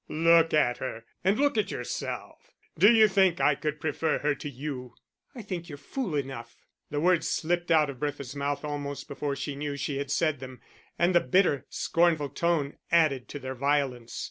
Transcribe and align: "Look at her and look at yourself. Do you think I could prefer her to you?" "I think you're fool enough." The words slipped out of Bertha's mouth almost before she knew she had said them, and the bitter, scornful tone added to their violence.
"Look 0.09 0.51
at 0.51 0.79
her 0.79 1.05
and 1.23 1.37
look 1.39 1.59
at 1.59 1.69
yourself. 1.69 2.49
Do 2.75 2.91
you 2.91 3.07
think 3.07 3.39
I 3.39 3.53
could 3.53 3.79
prefer 3.79 4.17
her 4.17 4.33
to 4.33 4.49
you?" 4.49 4.95
"I 5.35 5.43
think 5.43 5.69
you're 5.69 5.77
fool 5.77 6.15
enough." 6.15 6.55
The 6.89 6.99
words 6.99 7.29
slipped 7.29 7.69
out 7.69 7.87
of 7.87 7.99
Bertha's 7.99 8.35
mouth 8.35 8.65
almost 8.65 9.07
before 9.07 9.35
she 9.35 9.55
knew 9.55 9.77
she 9.77 9.99
had 9.99 10.09
said 10.09 10.39
them, 10.39 10.59
and 10.97 11.13
the 11.13 11.19
bitter, 11.21 11.67
scornful 11.69 12.29
tone 12.29 12.77
added 12.89 13.27
to 13.29 13.37
their 13.37 13.53
violence. 13.53 14.19